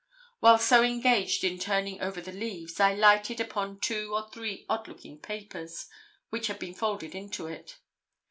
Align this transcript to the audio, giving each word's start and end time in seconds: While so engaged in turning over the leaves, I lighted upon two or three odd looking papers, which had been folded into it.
While 0.39 0.57
so 0.57 0.81
engaged 0.81 1.43
in 1.43 1.59
turning 1.59 2.01
over 2.01 2.21
the 2.21 2.31
leaves, 2.31 2.79
I 2.79 2.95
lighted 2.95 3.39
upon 3.39 3.79
two 3.79 4.15
or 4.15 4.27
three 4.31 4.65
odd 4.67 4.87
looking 4.87 5.19
papers, 5.19 5.85
which 6.31 6.47
had 6.47 6.57
been 6.57 6.73
folded 6.73 7.13
into 7.13 7.45
it. 7.45 7.77